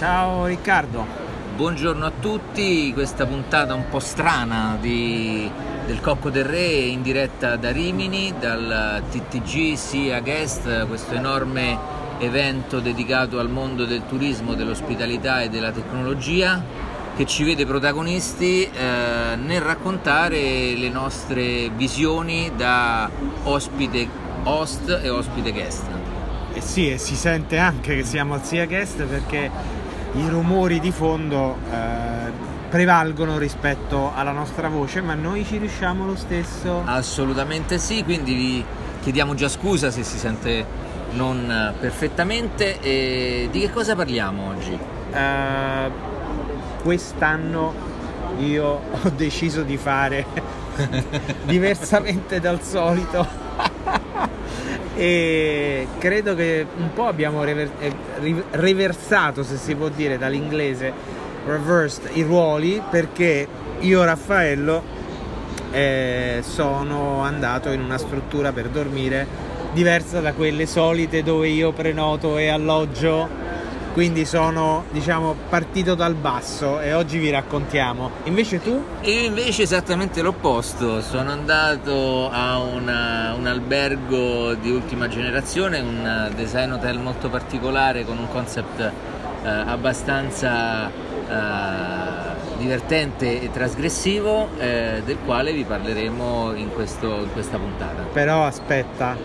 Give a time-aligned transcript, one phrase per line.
[0.00, 1.04] Ciao Riccardo.
[1.56, 5.46] Buongiorno a tutti, questa puntata un po' strana di,
[5.84, 11.76] del Cocco del Re in diretta da Rimini, dal TTG Sia Guest, questo enorme
[12.18, 16.64] evento dedicato al mondo del turismo, dell'ospitalità e della tecnologia
[17.14, 23.10] che ci vede protagonisti eh, nel raccontare le nostre visioni da
[23.42, 24.08] ospite
[24.44, 25.84] host e ospite guest.
[26.54, 29.79] Eh sì, e si sente anche che siamo al Sia Guest perché
[30.14, 32.30] i rumori di fondo eh,
[32.68, 36.82] prevalgono rispetto alla nostra voce, ma noi ci riusciamo lo stesso.
[36.84, 38.64] Assolutamente sì, quindi vi
[39.02, 40.64] chiediamo già scusa se si sente
[41.12, 42.80] non perfettamente.
[42.80, 44.78] E di che cosa parliamo oggi?
[45.12, 45.90] Uh,
[46.82, 47.74] quest'anno
[48.38, 50.24] io ho deciso di fare
[51.44, 53.26] diversamente dal solito
[55.00, 60.92] e credo che un po' abbiamo rever- eh, riversato, se si può dire dall'inglese,
[61.46, 64.82] reversed i ruoli perché io Raffaello
[65.70, 69.26] eh, sono andato in una struttura per dormire
[69.72, 73.39] diversa da quelle solite dove io prenoto e alloggio
[73.92, 78.10] quindi sono diciamo partito dal basso e oggi vi raccontiamo.
[78.24, 78.82] Invece tu?
[79.02, 81.00] io invece esattamente l'opposto.
[81.00, 88.18] Sono andato a una, un albergo di ultima generazione un design hotel molto particolare con
[88.18, 97.06] un concept eh, abbastanza eh, divertente e trasgressivo eh, del quale vi parleremo in, questo,
[97.06, 98.02] in questa puntata.
[98.12, 99.16] Però aspetta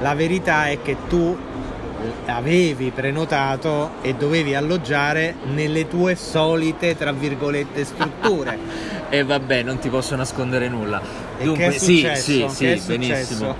[0.00, 1.36] la verità è che tu
[2.26, 8.58] avevi prenotato e dovevi alloggiare nelle tue solite, tra virgolette, strutture.
[9.08, 11.00] e vabbè, non ti posso nascondere nulla.
[11.38, 13.56] E Dunque, sì, sì, sì, benissimo.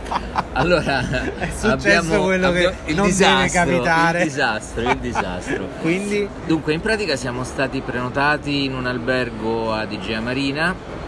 [0.53, 1.01] Allora,
[1.39, 4.19] è successo abbiamo, quello abbiamo, che non disastro, deve capitare.
[4.19, 5.69] Il disastro, il disastro.
[5.81, 6.29] Quindi?
[6.47, 11.04] Dunque, in pratica siamo stati prenotati in un albergo a Digea Marina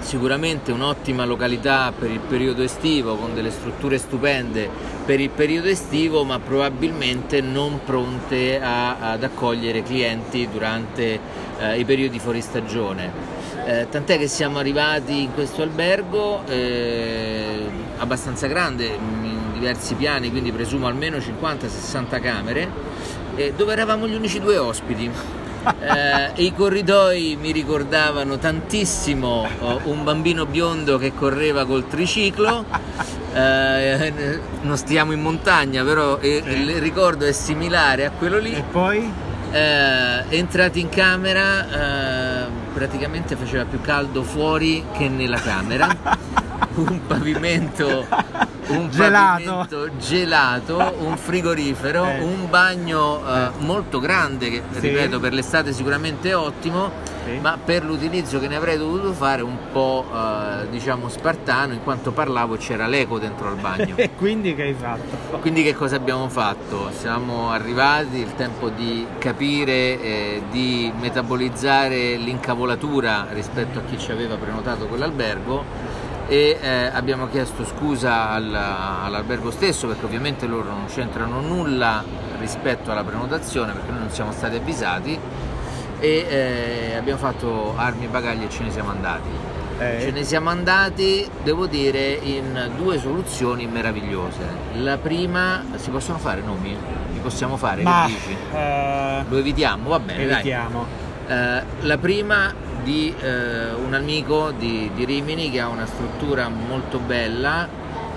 [0.00, 4.68] sicuramente un'ottima località per il periodo estivo con delle strutture stupende
[5.04, 11.20] per il periodo estivo ma probabilmente non pronte a, ad accogliere clienti durante
[11.58, 13.38] eh, i periodi fuori stagione.
[13.66, 17.68] Eh, tant'è che siamo arrivati in questo albergo eh,
[17.98, 22.68] abbastanza grande, in diversi piani, quindi presumo almeno 50-60 camere,
[23.56, 25.10] dove eravamo gli unici due ospiti
[25.80, 32.64] eh, I corridoi mi ricordavano tantissimo oh, un bambino biondo che correva col triciclo.
[33.32, 36.28] Eh, non stiamo in montagna, però sì.
[36.28, 38.52] il ricordo è similare a quello lì.
[38.52, 39.28] E poi?
[39.52, 45.88] Eh, entrati in camera, eh, praticamente faceva più caldo fuori che nella camera.
[46.74, 48.06] un pavimento
[48.70, 49.90] un gelato.
[49.98, 52.20] gelato, un frigorifero, eh.
[52.20, 53.50] un bagno eh.
[53.58, 54.80] molto grande che sì.
[54.80, 56.90] ripeto per l'estate sicuramente ottimo,
[57.30, 57.38] sì.
[57.38, 62.10] ma per l'utilizzo che ne avrei dovuto fare un po' eh, diciamo spartano in quanto
[62.12, 63.94] parlavo c'era l'eco dentro al bagno.
[64.00, 65.38] E quindi che hai fatto?
[65.38, 66.90] Quindi che cosa abbiamo fatto?
[66.92, 74.36] Siamo arrivati, il tempo di capire, eh, di metabolizzare l'incavolatura rispetto a chi ci aveva
[74.36, 75.64] prenotato quell'albergo
[76.26, 82.04] e eh, abbiamo chiesto scusa al, all'albergo stesso perché ovviamente loro non c'entrano nulla
[82.38, 85.18] rispetto alla prenotazione perché noi non siamo stati avvisati
[86.00, 89.28] e eh, abbiamo fatto armi e bagagli e ce ne siamo andati.
[89.78, 90.00] Eh.
[90.00, 94.38] Ce ne siamo andati, devo dire, in due soluzioni meravigliose.
[94.74, 96.76] La prima, si possono fare nomi?
[97.12, 97.82] Li possiamo fare?
[97.82, 98.06] Ma?
[98.06, 99.88] Uh, Lo evitiamo?
[99.88, 100.86] Va bene, evitiamo.
[101.26, 102.52] Uh, la prima
[102.82, 107.68] di eh, un amico di, di, Rimini che ha una struttura molto bella,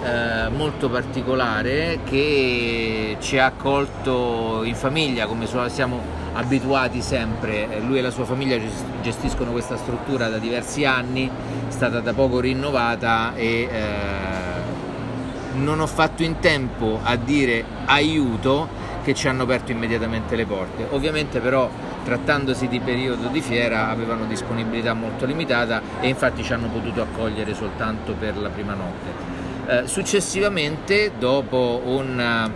[0.03, 6.02] eh, molto particolare, che ci ha accolto in famiglia come siamo
[6.34, 7.72] abituati sempre.
[7.72, 8.58] Eh, lui e la sua famiglia
[9.02, 14.63] gestiscono questa struttura da diversi anni, è stata da poco rinnovata e eh,
[15.56, 20.88] non ho fatto in tempo a dire aiuto che ci hanno aperto immediatamente le porte.
[20.89, 21.69] Ovviamente però
[22.04, 27.54] trattandosi di periodo di fiera avevano disponibilità molto limitata e infatti ci hanno potuto accogliere
[27.54, 29.43] soltanto per la prima notte.
[29.65, 32.51] Eh, successivamente, dopo un,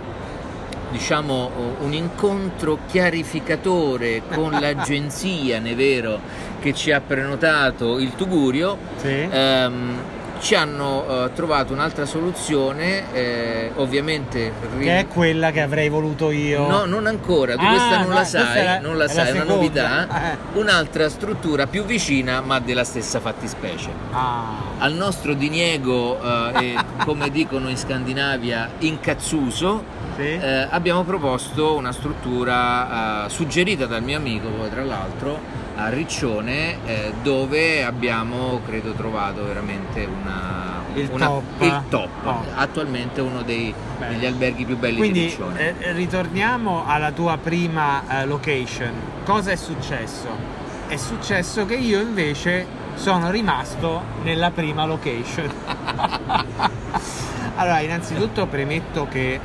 [0.92, 6.20] diciamo, un incontro chiarificatore con l'agenzia Nevero
[6.60, 9.28] che ci ha prenotato il Tugurio, sì.
[9.30, 10.00] ehm,
[10.40, 16.32] ci hanno eh, trovato un'altra soluzione, eh, ovviamente ri- Che è quella che avrei voluto
[16.32, 16.68] io.
[16.68, 19.32] No, non ancora, tu Ah, questa non no, la sai, la- non la sai, è
[19.32, 20.38] una novità, Eh.
[20.60, 23.90] un'altra struttura più vicina ma della stessa fattispecie.
[24.12, 24.66] Ah.
[24.80, 26.76] Al nostro diniego, eh, e
[27.06, 29.84] come dicono in Scandinavia, incazzuso,
[30.16, 30.22] Sì.
[30.24, 35.40] eh, abbiamo proposto una struttura eh, suggerita dal mio amico, poi tra l'altro,
[35.78, 41.44] a Riccione, eh, dove abbiamo, credo, trovato veramente una, Il una- top.
[41.60, 42.10] il top.
[42.24, 42.44] Oh.
[42.56, 45.76] Attualmente uno dei, degli alberghi più belli di Quindi Riccione.
[45.80, 48.92] eh, ritorniamo alla tua prima eh, location.
[49.24, 50.26] Cosa è successo?
[50.88, 52.66] È successo che io invece
[52.96, 55.48] sono rimasto nella prima location.
[57.56, 59.40] allora, innanzitutto premetto che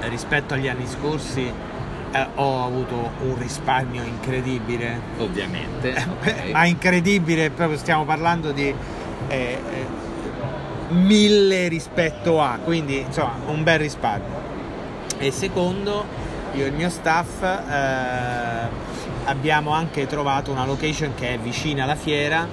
[0.00, 1.52] eh, rispetto agli anni scorsi
[2.12, 5.00] eh, ho avuto un risparmio incredibile.
[5.18, 5.94] Ovviamente.
[6.20, 6.50] ok.
[6.52, 8.74] Ma incredibile, proprio stiamo parlando di eh,
[9.28, 9.86] eh,
[10.90, 14.40] mille rispetto a, quindi insomma un bel risparmio.
[15.18, 16.04] E secondo,
[16.52, 18.68] io e il mio staff eh,
[19.24, 22.46] abbiamo anche trovato una location che è vicina alla fiera,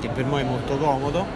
[0.00, 1.26] che per noi è molto comodo,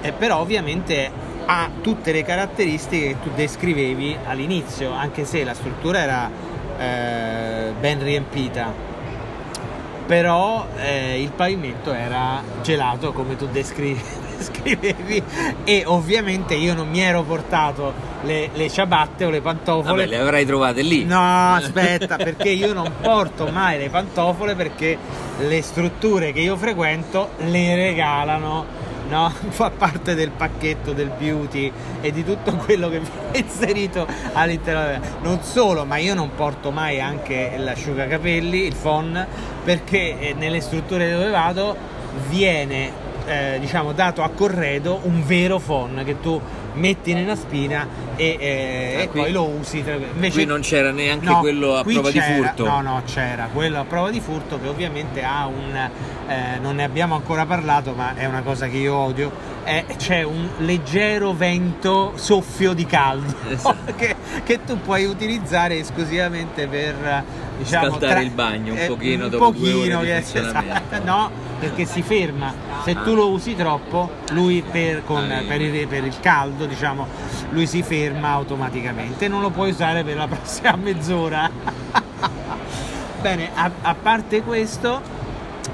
[0.00, 1.10] e però ovviamente
[1.44, 6.30] ha tutte le caratteristiche che tu descrivevi all'inizio, anche se la struttura era
[6.78, 8.90] eh, ben riempita
[10.06, 13.98] però eh, il pavimento era gelato come tu descri-
[14.36, 15.22] descrivevi
[15.64, 20.18] e ovviamente io non mi ero portato le, le ciabatte o le pantofole Vabbè, le
[20.18, 21.04] avrai trovate lì.
[21.04, 24.98] No, aspetta, perché io non porto mai le pantofole perché
[25.38, 28.66] le strutture che io frequento le regalano,
[29.12, 29.28] no?
[29.50, 31.70] Fa parte del pacchetto del beauty
[32.00, 35.06] e di tutto quello che viene inserito all'interno.
[35.22, 39.26] Non solo, ma io non porto mai anche l'asciugacapelli, il phon,
[39.62, 41.76] perché eh, nelle strutture dove vado
[42.28, 46.40] viene eh, diciamo dato a corredo un vero phon che tu
[46.74, 47.86] metti nella spina
[48.16, 49.82] e, eh, Ah, e qui- poi lo usi.
[49.84, 52.64] tra- Invece, Qui non c'era neanche No, quello a prova di furto.
[52.64, 55.74] No, no, c'era quello a prova di furto che ovviamente ha un.
[56.28, 59.50] eh, non ne abbiamo ancora parlato, ma è una cosa che io odio.
[59.64, 63.92] è- c'è un leggero vento soffio di caldo Esatto.
[63.96, 67.22] che, che tu puoi utilizzare esclusivamente per
[67.58, 70.74] diciamo, Scaldare il bagno un eh, pochino un dopo due pochino, ore di che- funzionamento.
[70.74, 71.30] esatto, no,
[71.62, 72.52] perché si ferma.
[72.82, 77.06] Se tu lo usi troppo, lui per, con- per il, per il caldo, diciamo,
[77.50, 79.28] lui si ferma automaticamente.
[79.28, 81.48] Non lo puoi usare per la prossima mezz'ora.
[83.20, 85.00] Bene, a, a parte questo,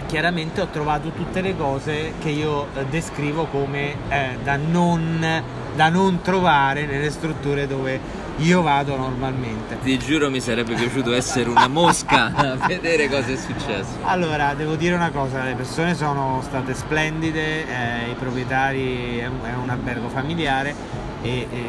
[0.06, 5.42] chiaramente ho trovato tutte le cose che io eh, descrivo come eh, da, non,
[5.74, 7.98] da non trovare nelle strutture dove
[8.38, 9.78] io vado normalmente.
[9.82, 13.98] Ti giuro mi sarebbe piaciuto essere una mosca a vedere cosa è successo.
[14.04, 19.38] Allora, devo dire una cosa, le persone sono state splendide, eh, i proprietari è un,
[19.44, 20.74] è un albergo familiare
[21.22, 21.66] e, e,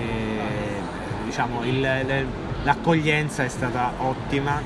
[1.25, 2.25] diciamo il- le-
[2.63, 4.62] l'accoglienza è stata ottima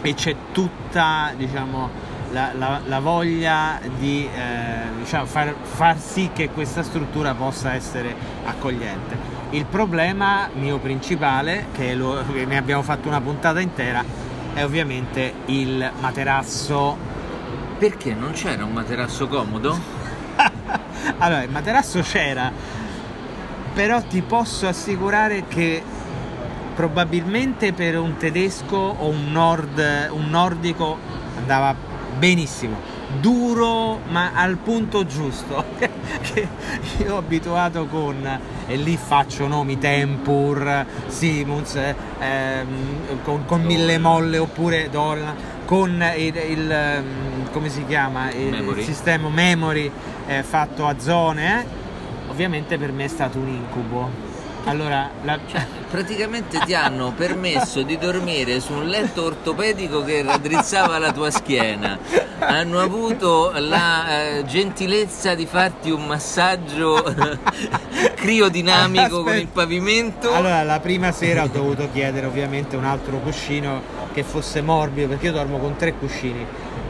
[0.00, 1.90] e c'è tutta diciamo,
[2.32, 8.14] la, la- la voglia di eh, diciamo, far, far sì che questa struttura possa essere
[8.44, 9.33] accogliente.
[9.54, 14.04] Il problema mio principale, che, lo- ne abbiamo fatto una puntata intera,
[14.52, 16.96] è ovviamente il materasso
[17.78, 19.78] Perché non c'era un materasso comodo?
[21.18, 22.50] allora, il materasso c'era,
[23.72, 25.80] però ti posso assicurare che
[26.74, 30.98] probabilmente per un tedesco o un, nord, un nordico
[31.36, 31.76] andava
[32.18, 32.93] benissimo.
[33.20, 35.64] Duro ma al punto giusto.
[35.78, 36.48] che
[36.98, 43.98] io ho abituato con, e lì faccio nomi Tempur, Siemens, eh, ehm, con, con Mille
[43.98, 45.34] Molle oppure Dolan,
[45.64, 48.30] con il, il, ehm, come si chiama?
[48.32, 48.78] Il, Memory.
[48.80, 49.90] il sistema Memory
[50.26, 51.60] eh, fatto a zone.
[51.60, 51.82] eh.
[52.30, 54.23] Ovviamente per me è stato un incubo.
[54.64, 55.38] Allora, la,
[55.90, 61.96] Praticamente ti hanno permesso di dormire su un letto ortopedico che raddrizzava la tua schiena.
[62.40, 67.00] Hanno avuto la eh, gentilezza di farti un massaggio
[68.16, 69.36] criodinamico con Aspetta.
[69.36, 70.32] il pavimento.
[70.32, 75.26] Allora, la prima sera ho dovuto chiedere ovviamente un altro cuscino che fosse morbido, perché
[75.26, 76.44] io dormo con tre cuscini.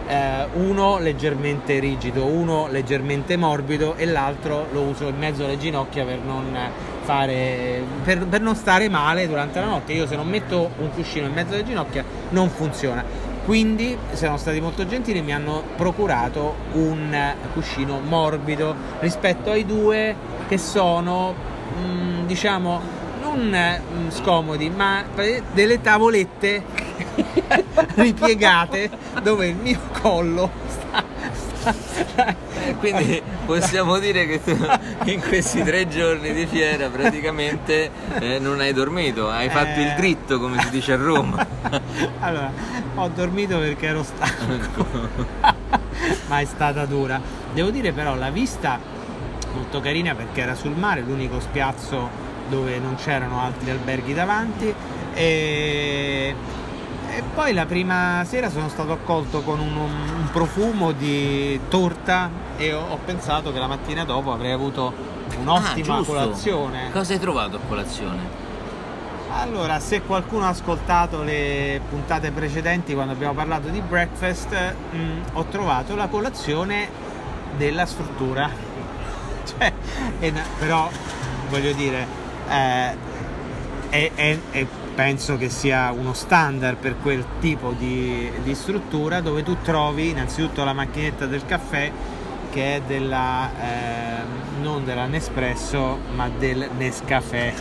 [0.06, 6.04] Eh, uno leggermente rigido, uno leggermente morbido e l'altro lo uso in mezzo alle ginocchia
[6.04, 6.56] per non
[7.04, 9.92] fare per, per non stare male durante la notte.
[9.92, 13.04] Io se non metto un cuscino in mezzo alle ginocchia non funziona.
[13.44, 20.16] Quindi sono stati molto gentili e mi hanno procurato un cuscino morbido rispetto ai due
[20.48, 21.34] che sono
[21.78, 22.80] mm, diciamo
[23.20, 25.04] non mm, scomodi ma
[25.52, 26.62] delle tavolette
[27.94, 28.90] ripiegate
[29.22, 31.04] dove il mio collo sta,
[31.60, 32.34] sta-
[32.78, 34.56] quindi possiamo dire che tu
[35.10, 39.94] in questi tre giorni di fiera praticamente eh, non hai dormito, hai fatto il Eh.
[39.96, 41.46] dritto come si dice a Roma.
[42.20, 42.50] Allora,
[42.96, 44.86] ho dormito perché ero stanco,
[46.26, 47.20] ma è stata dura.
[47.52, 48.78] Devo dire però la vista
[49.54, 52.08] molto carina perché era sul mare, l'unico spiazzo
[52.48, 54.74] dove non c'erano altri alberghi davanti
[55.14, 56.34] e,
[57.16, 62.72] e poi la prima sera sono stato accolto con un, un profumo di torta e
[62.72, 64.92] ho, ho pensato che la mattina dopo avrei avuto
[65.38, 66.90] un'ottima Ah, colazione.
[66.92, 68.42] Cosa hai trovato a colazione?
[69.36, 74.96] Allora, se qualcuno ha ascoltato le puntate precedenti quando abbiamo parlato di breakfast, mh,
[75.32, 76.88] ho trovato la colazione
[77.56, 78.48] della struttura.
[79.44, 79.72] Cioè,
[80.20, 80.88] è però
[81.50, 82.06] voglio dire,
[82.48, 82.96] eh,
[83.90, 89.42] è- è- è- penso che sia uno standard per quel tipo di, di struttura dove
[89.42, 91.90] tu trovi innanzitutto la macchinetta del caffè
[92.50, 97.52] che è della ehm, non della Nespresso ma del Nescafè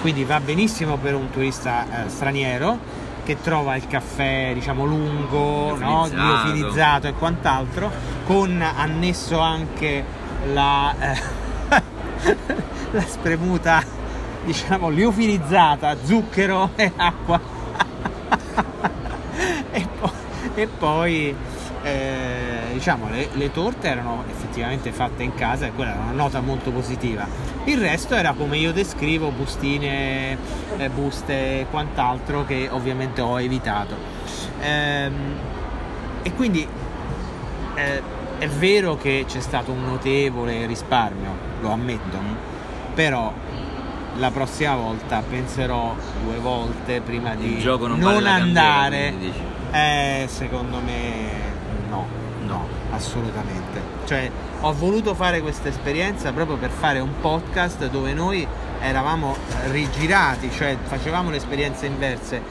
[0.00, 6.06] quindi va benissimo per un turista eh, straniero che trova il caffè diciamo lungo, no?
[6.06, 6.44] Liofilizzato.
[6.44, 7.90] liofilizzato e quant'altro,
[8.26, 10.04] con annesso anche
[10.52, 11.82] la, eh,
[12.92, 14.03] la spremuta
[14.44, 17.40] diciamo liofilizzata, zucchero e acqua.
[19.72, 20.10] e poi,
[20.54, 21.36] e poi,
[21.82, 26.40] eh, diciamo le, le torte erano effettivamente fatte in casa e quella era una nota
[26.40, 27.26] molto positiva.
[27.64, 30.36] Il resto era come io descrivo, bustine,
[30.76, 33.96] eh, buste e quant'altro che ovviamente ho evitato.
[34.60, 35.12] Ehm,
[36.22, 36.66] e quindi
[37.74, 38.02] eh,
[38.38, 42.18] è vero che c'è stato un notevole risparmio, lo ammetto,
[42.94, 43.32] però
[44.16, 49.14] la prossima volta penserò due volte prima di non candela, andare.
[49.18, 49.40] dici.
[49.72, 51.30] Eh, secondo me
[51.88, 52.06] no,
[52.46, 53.80] no, assolutamente.
[54.04, 54.30] Cioè,
[54.60, 58.46] ho voluto fare questa esperienza proprio per fare un podcast dove noi
[58.80, 59.36] eravamo
[59.70, 62.42] rigirati, cioè facevamo le esperienze inverse.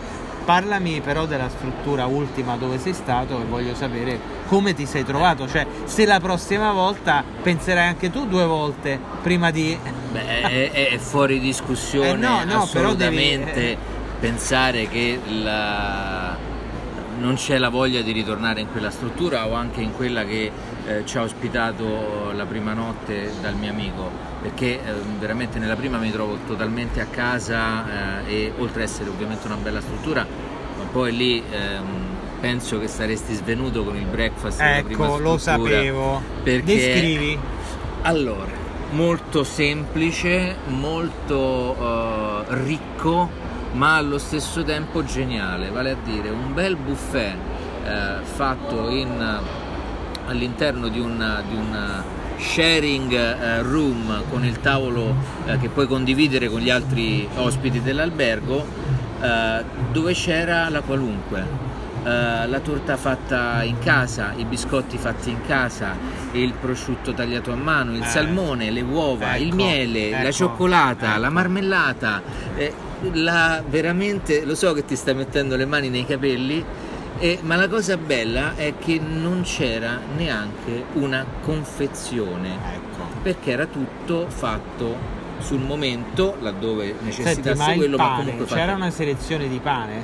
[0.45, 5.47] Parlami però della struttura ultima dove sei stato e voglio sapere come ti sei trovato,
[5.47, 9.77] cioè se la prossima volta penserai anche tu due volte prima di...
[10.11, 13.77] Beh, è, è- fuori discussione Eh, no, no, però devi- assolutamente eh.
[14.19, 16.35] pensare che la-
[17.19, 20.51] non c'è la voglia di ritornare in quella struttura o anche in quella che
[20.85, 24.09] eh, ci ha ospitato la prima notte dal mio amico,
[24.41, 29.09] perché eh, veramente nella prima mi trovo totalmente a casa eh, e oltre ad essere
[29.09, 30.25] ovviamente una bella struttura,
[30.77, 31.85] ma poi lì ehm,
[32.39, 36.21] penso che saresti svenuto con il breakfast Ecco, lo sapevo.
[36.43, 37.39] perché Descrivi.
[38.01, 38.51] allora,
[38.91, 43.29] molto semplice, molto eh, ricco,
[43.73, 47.35] ma allo stesso tempo geniale, vale a dire un bel buffet
[47.85, 49.39] eh, fatto in,
[50.27, 52.03] all'interno di un, di un
[52.37, 55.15] sharing eh, room con il tavolo
[55.45, 58.65] eh, che puoi condividere con gli altri ospiti dell'albergo,
[59.21, 61.71] eh, dove c'era la qualunque.
[62.05, 65.95] Eh, la torta fatta in casa, i biscotti fatti in casa,
[66.33, 68.05] il prosciutto tagliato a mano, il Eh.
[68.07, 71.19] salmone, le uova, il Ecco, miele, la ecco, cioccolata, ecco.
[71.21, 72.21] la marmellata.
[72.57, 72.73] eh,
[73.13, 76.63] la- veramente lo so che ti stai mettendo le mani nei capelli,
[77.23, 83.03] eh, ma la cosa bella è che non c'era neanche una confezione Ecco.
[83.21, 88.45] perché era tutto fatto sul momento laddove Senti, necessitasse ma il quello, ma pane, comunque
[88.45, 88.59] fatto.
[88.59, 90.03] c'era una selezione di pane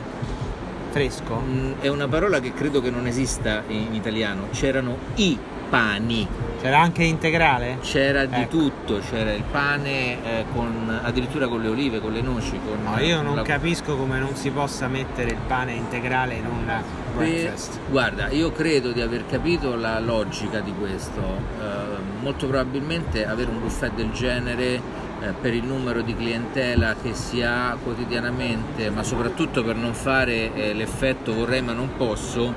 [0.92, 1.42] fresco?
[1.46, 4.48] Mm, È una parola che credo che non esista in italiano.
[4.52, 5.38] C'erano i
[5.70, 6.28] pani,
[6.60, 7.78] C'era anche integrale?
[7.82, 8.58] c'era di Ecco.
[8.58, 12.60] tutto, c'era il pane eh, con, addirittura con le olive, con le noci.
[12.66, 16.46] Con, No, io non la- capisco come non si possa mettere il pane integrale in
[16.48, 16.82] un
[17.20, 17.54] Eh,
[17.90, 21.22] Guarda, io credo di aver capito la logica di questo.
[21.22, 24.82] Eh, molto probabilmente avere un buffet del genere
[25.22, 30.54] eh, per il numero di clientela che si ha quotidianamente, ma soprattutto per non fare
[30.54, 32.54] eh, l'effetto vorrei ma non posso,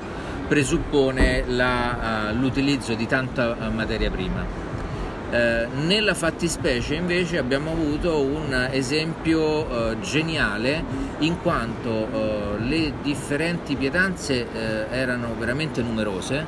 [0.47, 4.62] presuppone la, eh, l'utilizzo di tanta materia prima.
[5.33, 10.85] Eh, nella fattispecie invece abbiamo avuto un esempio eh, geniale
[11.21, 16.45] in quanto eh, le differenti pietanze eh, erano veramente numerose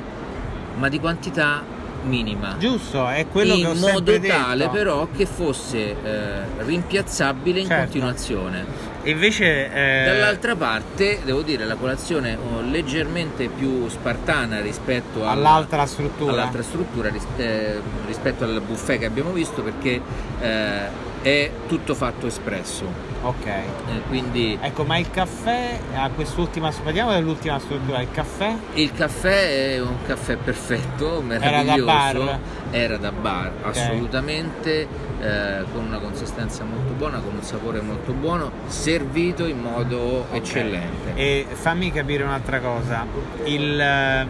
[0.75, 1.63] ma di quantità
[2.05, 4.33] minima Giusto, è quello in che ho modo sempre detto.
[4.35, 7.83] tale però che fosse eh, rimpiazzabile in Certo.
[7.83, 8.65] continuazione
[9.03, 9.71] E invece...
[9.73, 16.31] eh, Dall'altra parte, devo dire, la colazione oh, leggermente più spartana rispetto al- all'altra struttura.
[16.31, 20.01] all'altra struttura ris- eh, rispetto al buffet che abbiamo visto perché
[20.41, 20.79] eh,
[21.21, 23.13] è tutto fatto espresso.
[23.25, 23.45] Ok.
[23.47, 23.63] Eh,
[24.07, 26.71] quindi Ecco, ma il caffè a quest'ultima...
[26.83, 27.99] Parliamo dell'ultima struttura.
[28.01, 28.55] Il caffè?
[28.75, 31.85] il caffè è un caffè perfetto, Era da meraviglioso.
[31.85, 32.39] bar?
[32.69, 34.87] Era da bar, assolutamente,
[35.21, 41.15] eh, con una consistenza molto buona, con un sapore molto buono, servito in modo eccellente.
[41.15, 43.05] E fammi capire un'altra cosa.
[43.45, 44.27] Il, eh,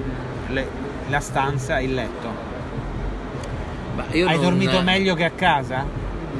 [0.49, 0.67] le-
[1.09, 2.27] la stanza, il letto.
[3.95, 5.85] Ma io Hai non- dormito meglio che a casa?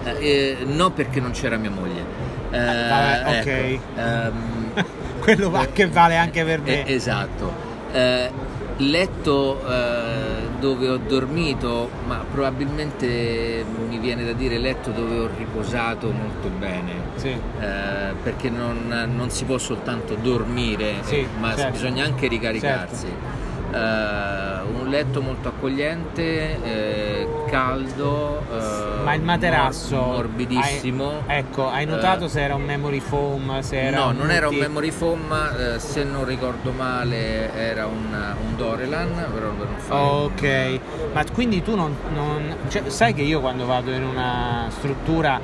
[0.04, 2.24] Eh, eh, no, perché non c'era mia moglie.
[2.56, 3.46] Eh, vabbè, ok.
[3.48, 4.84] ecco, ehm,
[5.20, 6.86] Quello va- che vale anche per me.
[6.86, 7.52] eh, esatto.
[7.92, 8.30] Eh,
[8.78, 16.12] letto eh, dove ho dormito, ma probabilmente mi viene da dire letto dove ho riposato
[16.12, 16.92] molto bene.
[17.16, 17.30] Sì.
[17.30, 21.72] Eh, perché non, non si può soltanto dormire, Sì, ma certo.
[21.72, 23.08] bisogna anche ricaricarsi.
[23.72, 31.22] Eh, un letto molto accogliente, eh, caldo, eh, Ma il materasso mor- morbidissimo.
[31.28, 33.60] hai- ecco, hai notato Eh, se era un memory foam?
[33.62, 35.32] Se era no, un non era un multi- memory foam,
[35.76, 40.80] eh, se non ricordo male era un, un Dorelan, però per non fare un- Ok,
[41.14, 45.40] ma quindi tu non, non- cioè, sai che io quando vado in una struttura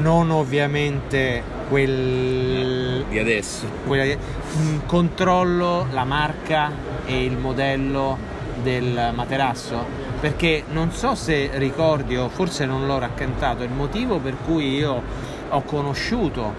[0.00, 3.66] non ovviamente quel di adesso.
[3.86, 6.70] quella di- mh, controllo la marca
[7.06, 8.16] e il modello
[8.62, 14.34] del materasso perché non so se ricordi o forse non l'ho raccontato il motivo per
[14.42, 15.02] cui io
[15.50, 16.50] ho conosciuto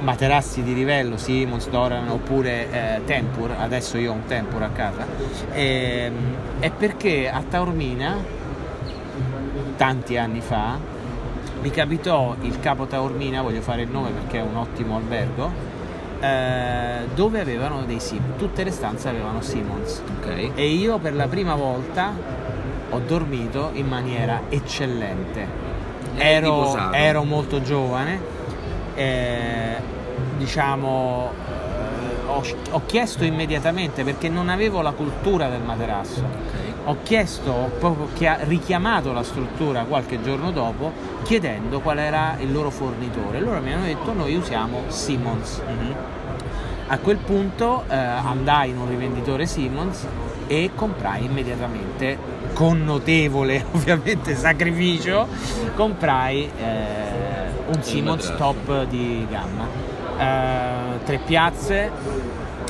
[0.00, 5.06] materassi di livello Siemens, Doran oppure eh, Tempur adesso io ho un Tempur a casa
[5.52, 6.14] ehm,
[6.58, 8.16] è perché a Taormina
[9.76, 10.76] tanti anni fa
[11.62, 15.50] mi capitò il capo Taormina, voglio fare il nome perché è un ottimo albergo,
[16.18, 20.50] eh, dove avevano dei Siemens, tutte le stanze avevano Siemens Ok.
[20.56, 22.45] e io per la prima volta
[22.90, 25.64] ho dormito in maniera eccellente.
[26.16, 28.18] Ero, ero molto giovane,
[28.94, 29.76] eh,
[30.38, 36.20] diciamo, eh, ho, ho chiesto immediatamente perché non avevo la cultura del materasso.
[36.20, 36.64] ok.
[36.88, 40.92] Ho chiesto, ho proprio chia- richiamato la struttura qualche giorno dopo
[41.24, 43.40] chiedendo qual era il loro fornitore.
[43.40, 45.60] Loro mi hanno detto noi usiamo Siemens.
[45.66, 45.94] Mhm.
[46.86, 50.06] A quel punto eh, andai in un rivenditore Siemens
[50.46, 52.16] e comprai immediatamente,
[52.56, 55.28] con notevole ovviamente sacrificio,
[55.74, 57.82] comprai eh, un
[58.16, 58.34] materasso.
[58.36, 59.68] top di gamma.
[60.18, 61.90] Eh, tre piazze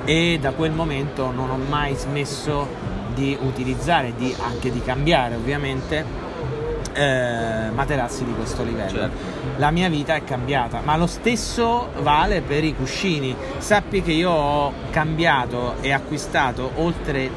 [0.05, 2.67] e da quel momento non ho mai smesso
[3.15, 6.05] di utilizzare, di, anche di cambiare ovviamente,
[6.93, 8.99] eh, materassi di questo livello.
[8.99, 9.17] Certo.
[9.59, 13.37] La mia vita è cambiata, ma lo stesso vale per i cuscini.
[13.59, 17.31] Sappi che io ho cambiato e acquistato oltre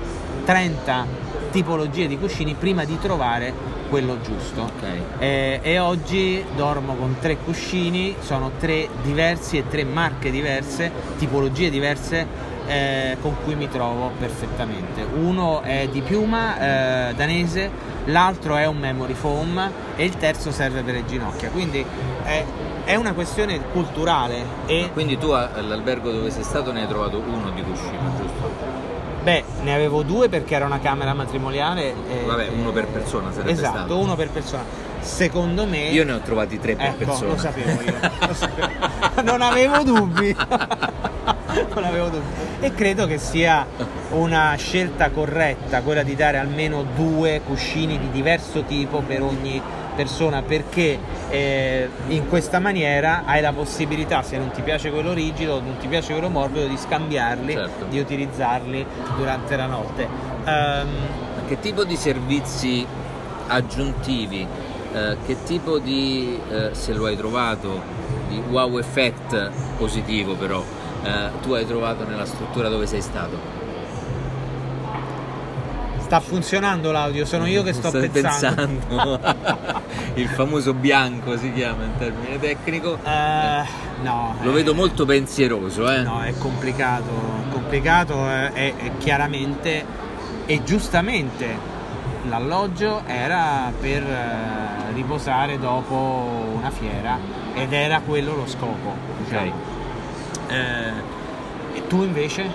[0.46, 1.19] 30
[1.52, 3.54] tipologie di cuscini prima di trovare
[3.90, 4.62] quello giusto.
[4.62, 4.84] Ok.
[5.20, 11.70] Eh, e oggi dormo con tre cuscini, sono tre diversi e tre marche diverse, tipologie
[11.70, 15.04] diverse eh, con cui mi trovo perfettamente.
[15.04, 17.72] Uno è di piuma eh, danese,
[18.06, 21.50] l'altro è un memory foam e il terzo serve per le ginocchia.
[21.50, 21.84] Quindi
[22.24, 22.46] è,
[22.86, 27.50] è una questione culturale e Quindi tu all'albergo dove sei stato ne hai trovato uno
[27.50, 28.59] di cuscino, giusto?
[29.24, 31.94] Beh, ne avevo due perché era una camera matrimoniale.
[32.10, 33.98] e- Vabbè, uno per persona sarebbe Esatto, stato.
[33.98, 34.64] uno per persona.
[35.02, 37.28] Secondo me Io ne ho trovati tre per Ecco, persona.
[37.32, 37.94] lo sapevo io.
[38.28, 38.68] lo sapevo.
[39.24, 40.36] non avevo dubbi.
[41.74, 42.26] non avevo dubbi.
[42.60, 43.66] E credo che sia
[44.12, 49.62] una scelta corretta quella di dare almeno due cuscini di diverso tipo per ogni
[50.04, 50.98] persona perché
[51.30, 55.88] eh, in questa maniera hai la possibilità se non ti piace quello rigido non ti
[55.88, 57.86] piace quello morbido di scambiarli Certo.
[57.90, 58.86] di utilizzarli
[59.18, 60.08] durante la notte
[60.46, 60.88] Ehm,
[61.48, 62.86] Che tipo di servizi
[63.48, 64.48] aggiuntivi,
[64.94, 67.82] eh, che tipo di, eh, se lo hai trovato,
[68.30, 70.64] di wow effect positivo però,
[71.04, 73.59] eh, tu hai trovato nella struttura dove sei stato?
[76.10, 79.20] Sta funzionando l'audio sono io che sto pensando, pensando.
[80.16, 82.98] Il famoso bianco si chiama in termine tecnico.
[83.04, 83.64] Eh,
[84.02, 86.02] no Lo eh, vedo molto pensieroso, eh?
[86.02, 87.12] No, è complicato,
[87.52, 89.86] complicato eh, e, chiaramente
[90.48, 91.78] e giustamente
[92.28, 97.20] l'alloggio era per eh, riposare dopo una fiera
[97.54, 98.96] ed era quello lo scopo.
[99.24, 99.54] diciamo.
[100.48, 100.92] Eh,
[101.76, 102.50] e tu invece?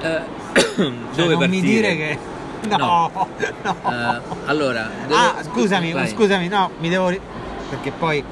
[0.00, 0.20] Eh,
[0.76, 1.48] Cioè, dove non partire?
[1.48, 2.18] mi dire che...
[2.68, 3.28] No, no.
[3.90, 6.08] Eh, allora, dove- Ah, scusami, vai.
[6.08, 7.08] scusami, no, mi devo...
[7.08, 7.20] ri-
[7.68, 8.24] perché poi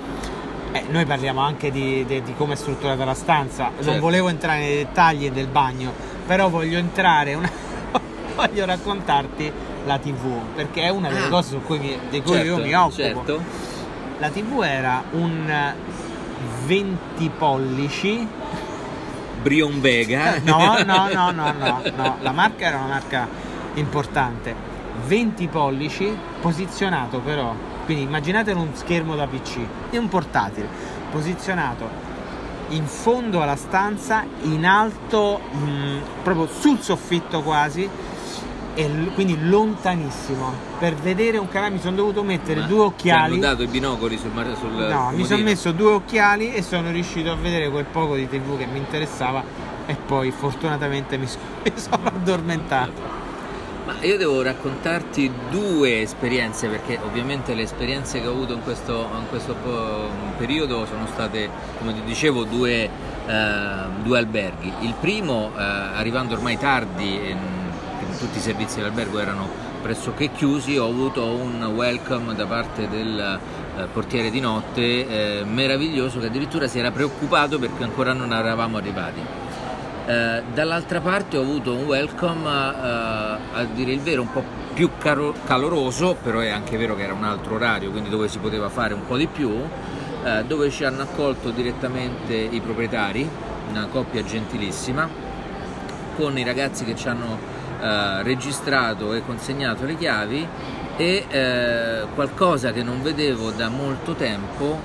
[0.73, 3.64] Eh, noi parliamo anche di, di- di come è strutturata la stanza.
[3.75, 4.01] Non Certo.
[4.01, 5.93] volevo entrare nei dettagli del bagno,
[6.27, 7.51] però voglio entrare una...
[8.37, 9.53] voglio raccontarti
[9.85, 11.29] la TV, perché è una delle Ah.
[11.29, 12.95] cose su cui mi- di cui io Certo, mi occupo.
[12.95, 13.43] certo.
[14.19, 15.73] La TV era un
[16.66, 18.29] 20 pollici.
[19.43, 20.38] Brion Vega.
[20.45, 22.16] No, no, no, no, no, no.
[22.21, 23.27] La marca era una marca
[23.81, 24.55] importante.
[25.07, 27.55] 20 pollici, posizionato però.
[27.85, 29.59] Quindi immaginate uno schermo da PC,
[29.90, 30.69] è un portatile,
[31.11, 32.09] posizionato
[32.69, 37.88] in fondo alla stanza, in alto, mh, proprio sul soffitto quasi,
[38.75, 40.53] e l- quindi lontanissimo.
[40.79, 43.33] Per vedere un canale mi sono dovuto mettere Ma due occhiali.
[43.33, 45.25] hanno dato i binocoli sul, mar- sul No, mi comodino?
[45.27, 48.79] sono messo due occhiali e sono riuscito a vedere quel poco di tv che mi
[48.79, 49.43] interessava
[49.87, 53.19] e poi fortunatamente mi, so- mi sono addormentato.
[53.85, 59.09] Ma io devo raccontarti due esperienze perché ovviamente le esperienze che ho avuto in questo,
[59.19, 59.57] in questo
[60.37, 62.88] periodo sono state, come ti dicevo, due,
[63.27, 64.73] eh, due alberghi.
[64.81, 67.38] Il primo, eh, arrivando ormai tardi, in-
[68.11, 69.49] in tutti i servizi dell'albergo erano
[69.81, 73.40] pressoché chiusi, ho avuto un welcome da parte del
[73.77, 78.77] eh, portiere di notte eh, meraviglioso che addirittura si era preoccupato perché ancora non eravamo
[78.77, 79.21] arrivati.
[80.11, 84.42] Eh, dall'altra parte ho avuto un welcome eh, a dire il vero un po'
[84.75, 88.38] più caro- caloroso, però è anche vero che era un altro orario, quindi dove si
[88.38, 89.53] poteva fare un po' di più,
[90.25, 93.29] eh, dove ci hanno accolto direttamente i proprietari,
[93.68, 95.09] una coppia gentilissima,
[96.16, 97.38] con i ragazzi che ci hanno
[97.81, 100.49] eh, registrato e consegnato le chiavi
[100.96, 104.77] e eh, qualcosa che non vedevo da molto tempo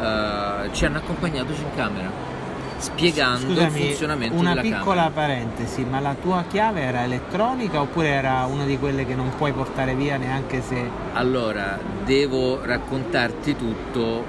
[0.00, 2.33] eh, ci hanno accompagnato in camera
[2.78, 5.10] spiegando il Scusami, funzionamento una della piccola camera.
[5.10, 9.52] parentesi, ma la tua chiave era elettronica oppure era una di quelle che non puoi
[9.52, 10.88] portare via neanche se...
[11.14, 14.24] Allora, devo raccontarti tutto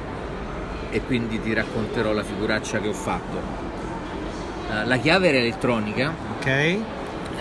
[0.89, 3.37] e quindi ti racconterò la figuraccia che ho fatto.
[4.71, 6.45] Eh, la chiave era elettronica, Ok?
[6.47, 6.79] Eh,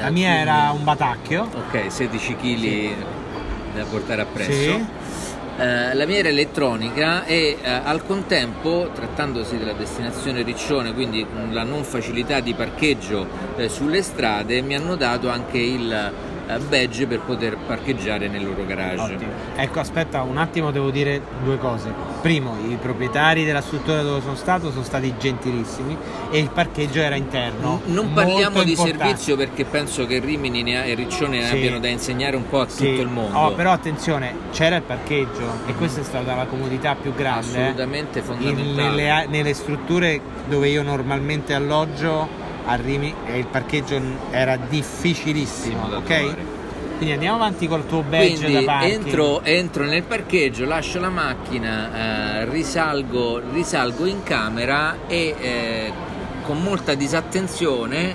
[0.00, 1.42] La mia quindi- era un batacchio.
[1.54, 2.94] ok, 16 kg Sì.
[3.76, 4.50] da portare appresso.
[4.52, 4.84] Sì.
[5.56, 11.62] Eh, la mia era elettronica e eh, al contempo, trattandosi della destinazione Riccione, quindi la
[11.62, 16.12] non facilità di parcheggio eh, sulle strade, mi hanno dato anche il
[16.68, 19.14] badge per poter parcheggiare nel loro garage.
[19.14, 19.30] Ottimo.
[19.56, 21.92] Ecco, aspetta un attimo, devo dire due cose.
[22.20, 25.96] Primo, i proprietari della struttura dove sono stato sono stati gentilissimi
[26.30, 27.80] e il parcheggio era interno.
[27.86, 29.04] Non parliamo di importante.
[29.04, 31.54] servizio perché penso che Rimini ha- e Riccione ne Sì.
[31.56, 32.88] abbiano da insegnare un po' a Sì.
[32.90, 33.36] tutto il mondo.
[33.38, 37.56] Oh, però attenzione, c'era il parcheggio e questa è stata la comodità più grande.
[37.56, 37.62] eh.
[37.62, 38.90] Assolutamente In- fondamentale.
[38.90, 44.00] nelle, nelle strutture dove io normalmente alloggio a Rimini e il parcheggio
[44.30, 46.04] era difficilissimo, ok?
[46.04, 46.62] trovare.
[46.96, 49.04] Quindi andiamo avanti col tuo badge Quindi da parking.
[49.06, 55.92] entro, entro nel parcheggio, lascio la macchina, eh, risalgo, risalgo in camera e eh,
[56.42, 58.14] con molta disattenzione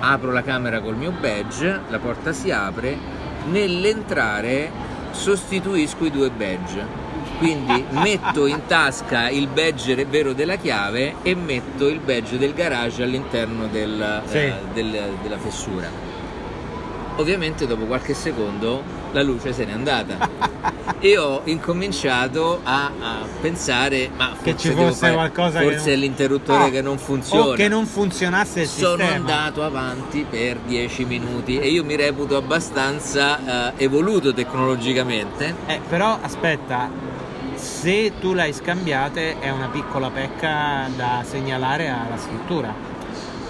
[0.00, 2.96] apro la camera col mio badge, la porta si apre,
[3.50, 4.70] nell'entrare
[5.10, 7.08] sostituisco i due badge.
[7.40, 13.02] Quindi metto in tasca il badge vero della chiave e metto il badge del garage
[13.02, 14.36] all'interno del- Sì.
[14.36, 15.88] eh, del- della fessura.
[17.16, 20.28] Ovviamente dopo qualche secondo la luce se n'è andata
[21.00, 25.92] e ho incominciato a, a pensare ma Che ci fosse fare- qualcosa che forse non-
[25.94, 29.14] è l'interruttore Ah, che non funziona O che non funzionasse il sono sistema.
[29.16, 36.18] andato avanti per 10 minuti e io mi reputo abbastanza eh, evoluto tecnologicamente Eh, però
[36.20, 36.88] aspetta,
[37.60, 42.72] se tu l'hai scambiate è una piccola pecca da segnalare alla struttura.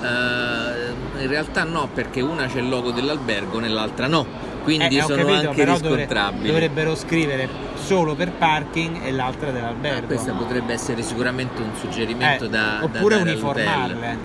[0.02, 4.24] Eh, in realtà no perché una c'è il logo dell'albergo nell'altra no
[4.62, 9.52] quindi Eh, ho sono capito, anche riscontrabili dovrebbero scrivere solo per parking e l'altra Ah,
[9.52, 10.06] dell'albergo.
[10.06, 13.66] questo potrebbe essere sicuramente un suggerimento Eh, da, da oppure dare all'hotel.
[13.66, 14.18] uniformarle.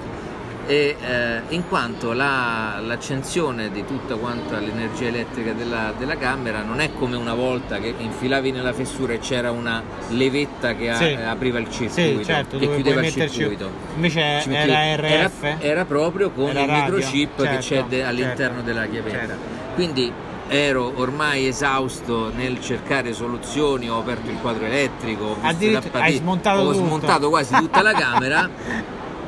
[0.67, 6.79] E eh, in quanto la- l'accensione di tutta quanta l'energia elettrica della, della camera non
[6.79, 11.13] è come una volta che infilavi nella fessura e c'era una levetta che a- Sì.
[11.23, 15.43] apriva il circuito Sì, certo, che chiudeva il circuito Invece era RF.
[15.43, 18.85] era, era proprio con Era il radio, microchip che certo, c'è de- all'interno certo, della
[18.87, 19.35] chiavetta certo.
[19.75, 20.11] quindi
[20.47, 26.73] ero ormai esausto nel cercare soluzioni ho aperto il quadro elettrico ho Addirittura smontato ho
[26.73, 28.49] smontato quasi tutta la camera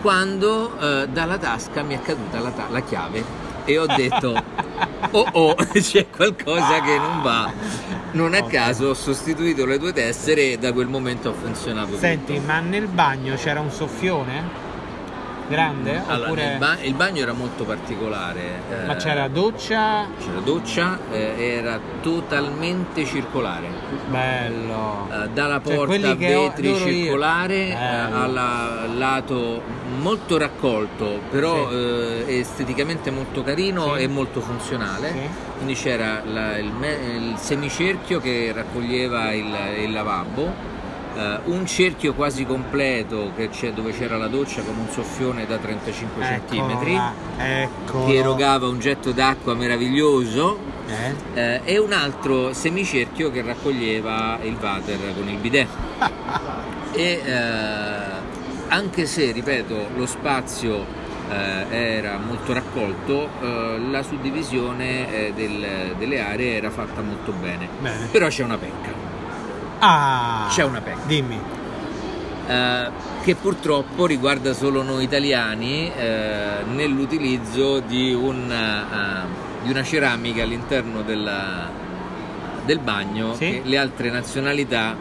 [0.01, 3.23] quando eh, dalla tasca mi è caduta la, ta- la chiave
[3.65, 4.33] e ho detto
[5.11, 7.51] oh oh c'è qualcosa che non va
[8.11, 12.35] non a caso ho sostituito le due tessere e da quel momento ha funzionato Senti,
[12.35, 12.45] tutto.
[12.47, 14.65] ma nel bagno c'era un soffione?
[15.47, 16.01] Grande?
[16.07, 16.51] Allora, Oppure...
[16.53, 18.41] il, ba- il bagno era molto particolare.
[18.69, 20.07] eh, Ma c'era doccia?
[20.19, 23.67] c'era doccia, eh, era totalmente circolare.
[24.07, 25.07] Bello.
[25.11, 26.77] Eh, dalla Cioè, porta ho- vetri io.
[26.77, 29.61] circolare eh, al lato
[29.99, 31.75] molto raccolto, però Sì.
[31.75, 34.01] eh, esteticamente molto carino Sì.
[34.03, 35.11] e molto funzionale.
[35.11, 35.19] Sì.
[35.55, 40.75] Quindi c'era la- il, me- il semicerchio che raccoglieva il, il lavabo,
[41.17, 45.57] eh, un cerchio quasi completo che c'è- dove c'era la doccia con un soffione da
[45.57, 48.05] 35 Eccolo cm là, Eccolo.
[48.05, 51.39] che erogava un getto d'acqua meraviglioso Eh?
[51.39, 55.67] eh, e un altro semicerchio che raccoglieva il water con il bidet.
[56.93, 58.25] e eh,
[58.69, 67.01] anche se, ripeto, lo spazio era molto raccolto, la suddivisione del- delle aree era fatta
[67.01, 67.67] molto bene.
[67.81, 68.07] Bene.
[68.09, 68.91] Però c'è una pecca,
[69.79, 70.47] Ah!
[70.49, 70.99] C'è una pecca.
[71.05, 71.39] Dimmi.
[72.49, 72.89] eh,
[73.23, 81.01] che purtroppo riguarda solo noi italiani eh, nell'utilizzo di, un, eh, di una ceramica all'interno
[81.01, 81.69] della-
[82.63, 83.39] del bagno Sì.
[83.39, 84.95] che le altre nazionalità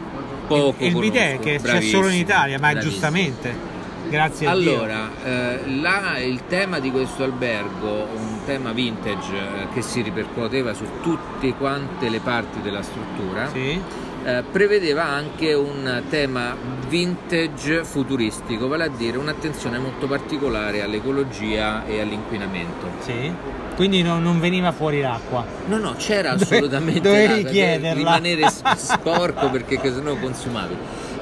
[0.45, 1.57] poco il bidet conoscono.
[1.57, 3.66] che c'è solo in Italia, ma giustamente.
[4.09, 4.47] Grazie.
[4.47, 10.73] Allora, eh, là il tema di questo albergo, un tema vintage eh, che si ripercuoteva
[10.73, 13.81] su tutte quante le parti della struttura, Sì.
[14.23, 16.55] eh, prevedeva anche un tema
[16.87, 22.87] vintage futuristico, vale a dire un'attenzione molto particolare all'ecologia e all'inquinamento.
[22.99, 23.31] Sì.
[23.75, 25.45] Quindi no- non veniva fuori l'acqua.
[25.67, 27.93] No, no, c'era Dove- assolutamente dovevi nada, chiederla.
[27.93, 30.75] rimanere sporco perché sennò consumavi.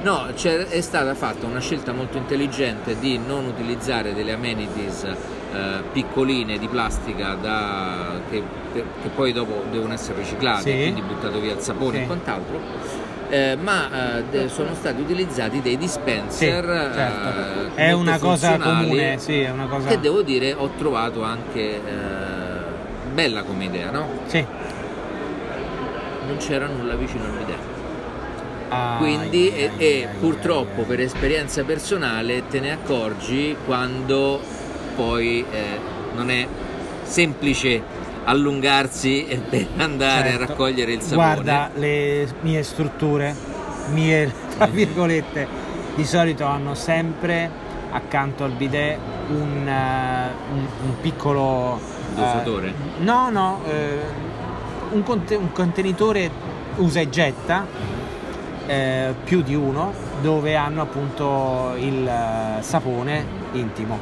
[0.06, 5.14] No, c'è- è stata fatta una scelta molto intelligente di non utilizzare delle amenities eh,
[5.92, 8.40] piccoline di plastica da- che,
[8.72, 8.84] che
[9.16, 10.76] poi dopo devono essere riciclate, Sì.
[10.76, 12.02] quindi buttato via il sapone Sì.
[12.02, 12.60] e quant'altro.
[13.30, 16.64] eh, ma eh, sono stati utilizzati dei Sì, dispenser
[16.94, 17.74] certo.
[17.74, 19.88] eh, È molto una cosa comune, sì, è una cosa.
[19.88, 21.80] che devo dire ho trovato anche eh,
[23.12, 24.06] bella come idea, no?
[24.26, 24.46] Sì.
[26.28, 27.55] Non c'era nulla vicino al bidet.
[28.68, 34.40] Ai, Quindi, ai, e, e purtroppo per esperienza personale te ne accorgi quando
[34.96, 35.78] poi eh,
[36.14, 36.46] non è
[37.02, 37.80] semplice
[38.24, 40.42] allungarsi e per andare Certo.
[40.42, 41.16] a raccogliere il sapone.
[41.34, 43.34] Guarda, le mie strutture,
[43.92, 45.46] mie tra virgolette,
[45.94, 47.48] di solito hanno sempre
[47.90, 48.98] accanto al bidet
[49.28, 52.74] un, eh, un- piccolo eh, Dosatore?
[52.98, 53.98] no, no, eh,
[54.90, 56.30] un, conte- un contenitore
[56.76, 57.64] usa e getta,
[58.66, 63.98] eh, più di uno, dove hanno appunto il eh, sapone intimo.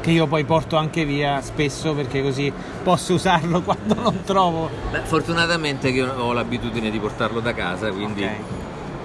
[0.00, 4.68] Che io poi porto anche via spesso perché così posso usarlo quando non trovo.
[4.90, 8.30] Beh, fortunatamente che ho l'abitudine di portarlo da casa, quindi Ok,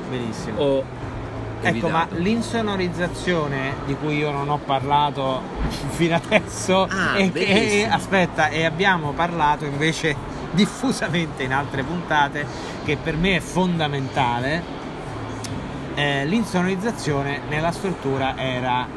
[0.10, 0.60] benissimo.
[0.62, 0.84] ho
[1.60, 5.42] Ecco, ma l'insonorizzazione di cui io non ho parlato
[5.90, 7.94] fino adesso Ah, e che bellissimo.
[7.96, 10.16] aspetta, e abbiamo parlato invece
[10.52, 12.46] diffusamente in altre puntate
[12.84, 14.76] che per me è fondamentale.
[15.96, 18.88] eh, l'insonorizzazione nella struttura era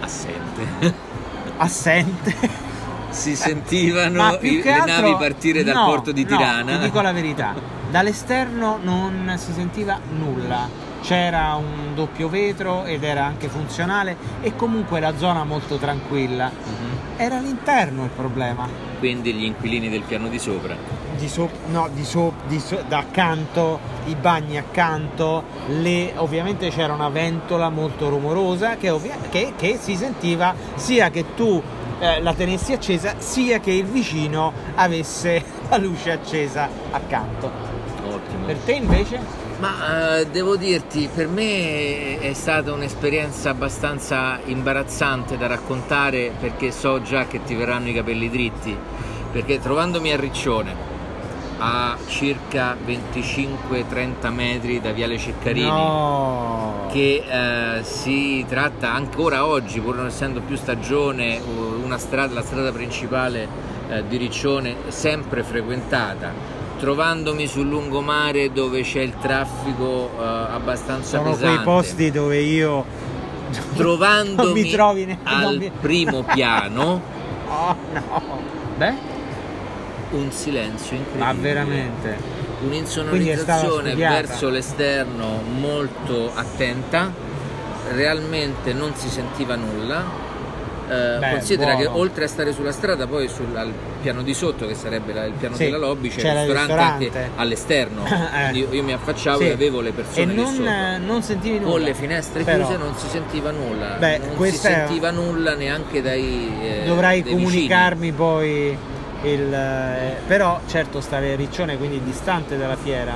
[0.00, 0.94] assente.
[1.58, 2.68] assente.
[3.10, 6.78] si sentivano i- le altro- navi partire dal no, porto di no, Tirana.
[6.78, 7.54] ti dico la verità,
[7.90, 10.68] dall'esterno non si sentiva nulla.
[11.02, 16.50] C'era un doppio vetro ed era anche funzionale e comunque la zona molto tranquilla.
[16.50, 16.99] Mhm.
[17.22, 18.66] Era l'interno il problema.
[18.98, 20.74] Quindi gli inquilini del piano di sopra.
[21.18, 26.94] Di sopra, no, di sopra, di so- da accanto, i bagni accanto, le- ovviamente c'era
[26.94, 31.62] una ventola molto rumorosa che, ovvia- che- che si sentiva sia che tu
[31.98, 37.50] eh, la tenessi accesa, sia che il vicino avesse la luce accesa accanto.
[38.08, 38.46] Ottimo.
[38.46, 39.20] Per te invece?
[39.60, 47.02] Ma eh, devo dirti, per me è stata un'esperienza abbastanza imbarazzante da raccontare perché so
[47.02, 48.74] già che ti verranno i capelli dritti.
[49.30, 50.74] Perché trovandomi a Riccione,
[51.58, 56.88] a circa 25-30 metri da Viale Ceccarini, No.
[56.90, 61.38] che eh, si tratta ancora oggi, pur non essendo più stagione,
[61.84, 63.46] una strada, la strada principale
[63.90, 66.32] eh, di Riccione sempre frequentata,
[66.80, 72.84] trovandomi sul lungomare dove c'è il traffico eh, abbastanza Sono pesante, quei posti dove io
[73.76, 78.22] trovandomi mi trovi ne- al mi- primo piano Oh no.
[78.76, 78.94] Beh,
[80.12, 81.24] un silenzio incredibile.
[81.24, 82.18] ma veramente.
[82.62, 87.12] Un'insonorizzazione verso l'esterno molto attenta,
[87.92, 90.04] realmente non si sentiva nulla,
[90.90, 91.90] Eh, Beh, considera buono.
[91.92, 93.72] che oltre a stare sulla strada, poi sul al
[94.02, 96.74] piano di sotto, che sarebbe la- il piano Sì, della lobby, c'è, c'era il ristorante,
[97.04, 97.18] ristorante.
[97.18, 98.04] anche all'esterno.
[98.50, 98.50] Eh.
[98.58, 99.46] Io, io mi affacciavo Sì.
[99.46, 100.96] e avevo le E persone lì non, sopra.
[100.98, 101.70] non sentivi nulla.
[101.70, 105.10] Con le finestre Però chiuse non si sentiva nulla, Beh, non si questa è- sentiva
[105.10, 106.52] nulla neanche dai.
[106.62, 107.44] eh, Dovrai dai vicini.
[107.50, 108.76] comunicarmi poi
[109.22, 109.52] il...
[109.54, 113.14] eh, però certo stare Riccione, quindi distante dalla fiera.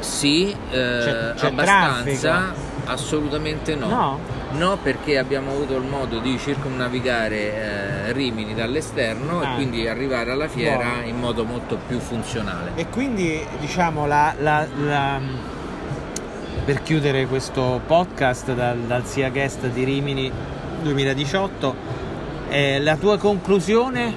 [0.00, 2.54] Sì, eh, C'è- c'è abbastanza,
[2.84, 3.86] assolutamente no.
[3.88, 4.18] No?
[4.52, 7.36] No, perché abbiamo avuto il modo di circumnavigare
[8.08, 9.52] eh, Rimini dall'esterno Ah.
[9.52, 11.06] e quindi arrivare alla fiera Buono.
[11.06, 12.72] in modo molto più funzionale.
[12.74, 15.20] E quindi diciamo la, la- la-
[16.64, 20.30] per chiudere questo podcast dal, dal Sia Guest di Rimini
[20.82, 21.74] 2018,
[22.48, 24.12] eh, la tua conclusione?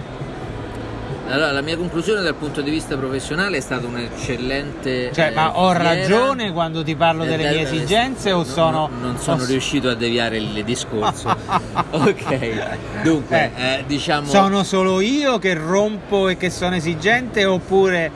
[1.34, 5.12] Allora, la mia conclusione dal punto di vista professionale è stata un'eccellente.
[5.12, 5.84] Cioè, eh, ma ho fiera.
[5.96, 8.72] ragione quando ti parlo Eh, delle mie esigenze o no, sono...
[8.72, 11.30] no, non sono o- riuscito a deviare il discorso.
[11.90, 14.28] ok, dunque, eh, diciamo.
[14.28, 18.12] Sono solo io che rompo e che sono esigente oppure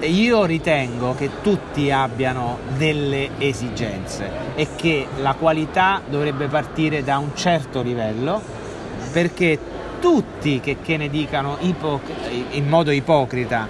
[0.00, 7.32] io ritengo che tutti abbiano delle esigenze e che la qualità dovrebbe partire da un
[7.34, 8.40] certo livello
[9.12, 9.58] perché
[10.04, 12.12] tutti che, che ne dicano ipoc-
[12.50, 13.66] in modo ipocrita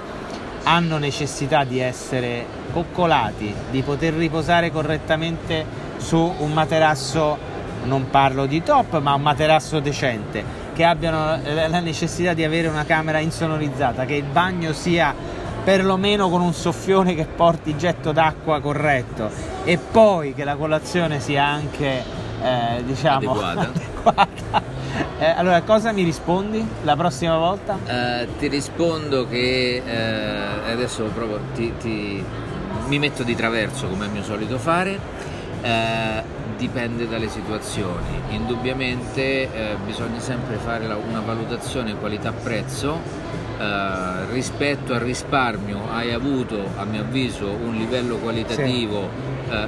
[0.64, 5.64] hanno necessità di essere coccolati, di poter riposare correttamente
[5.98, 7.38] su un materasso,
[7.84, 10.42] non parlo di top, ma un materasso decente,
[10.74, 15.14] che abbiano la necessità di avere una camera insonorizzata, che il bagno sia
[15.62, 19.30] perlomeno con un soffione che porti getto d'acqua corretto
[19.62, 22.02] e poi che la colazione sia anche
[22.42, 23.92] eh, diciamo Adeguata.
[24.04, 24.62] adeguata.
[25.18, 27.78] Eh, allora cosa mi rispondi la prossima volta?
[27.86, 32.24] Eh, ti rispondo che eh, adesso proprio ti, ti-
[32.86, 34.98] mi metto di traverso come è mio solito fare.
[35.62, 36.22] eh,
[36.58, 38.20] dipende dalle situazioni.
[38.30, 43.22] Indubbiamente eh, bisogna sempre fare la- una valutazione qualità-prezzo.
[43.58, 49.08] eh, rispetto al risparmio hai avuto a mio avviso un livello qualitativo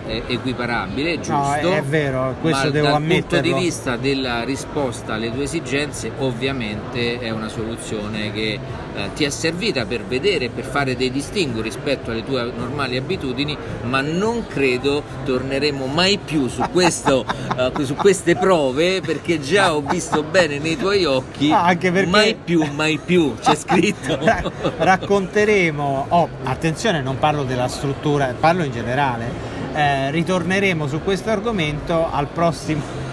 [0.07, 1.33] eh, equiparabile, giusto?
[1.35, 3.41] No, è, è vero, questo ma devo dal ammetterlo.
[3.43, 8.59] punto di vista della risposta alle tue esigenze, ovviamente è una soluzione che
[8.95, 13.57] eh, ti è servita per vedere per fare dei distinguo rispetto alle tue normali abitudini,
[13.85, 17.25] ma non credo torneremo mai più su, questo,
[17.57, 22.09] eh, su queste prove perché già ho visto bene nei tuoi occhi No, anche perché-
[22.11, 24.19] mai più, mai più, c'è scritto.
[24.23, 24.43] Ra-
[24.79, 29.55] racconteremo, oh, attenzione, non parlo della struttura, parlo in generale.
[29.77, 32.83] Eh, ritorneremo su questo argomento al prossimo,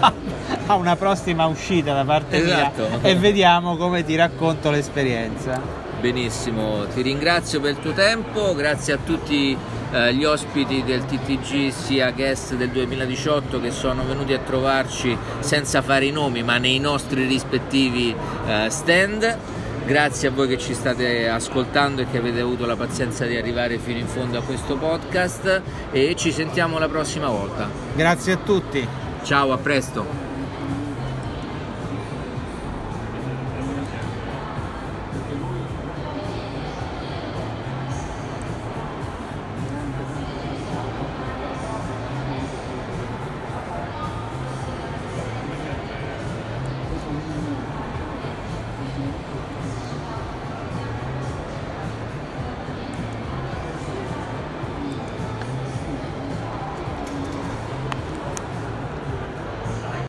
[0.66, 2.88] a una prossima uscita da parte Esatto.
[2.88, 5.60] mia e vediamo come ti racconto l'esperienza.
[6.00, 9.56] Benissimo, ti ringrazio per il tuo tempo, grazie a tutti
[9.92, 15.82] eh, gli ospiti del TTG sia guest del 2018 che sono venuti a trovarci senza
[15.82, 18.14] fare i nomi ma nei nostri rispettivi
[18.46, 19.38] eh, stand.
[19.86, 23.78] Grazie a voi che ci state ascoltando e che avete avuto la pazienza di arrivare
[23.78, 27.68] fino in fondo a questo podcast e ci sentiamo la prossima volta.
[27.94, 28.86] Grazie a tutti.
[29.22, 30.23] Ciao, a presto!